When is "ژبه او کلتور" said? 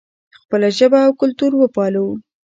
0.77-1.51